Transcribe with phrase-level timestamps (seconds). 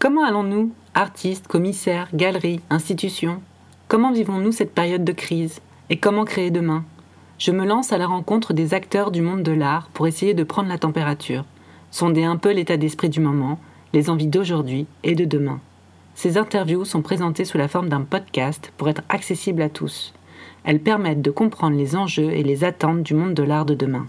[0.00, 3.40] Comment allons-nous, artistes, commissaires, galeries, institutions?
[3.86, 5.60] Comment vivons-nous cette période de crise?
[5.90, 6.84] Et comment créer demain?
[7.38, 10.42] Je me lance à la rencontre des acteurs du monde de l'art pour essayer de
[10.42, 11.44] prendre la température,
[11.92, 13.60] sonder un peu l'état d'esprit du moment,
[13.92, 15.60] les envies d'aujourd'hui et de demain.
[16.16, 20.14] Ces interviews sont présentées sous la forme d'un podcast pour être accessibles à tous.
[20.64, 24.06] Elles permettent de comprendre les enjeux et les attentes du monde de l'art de demain.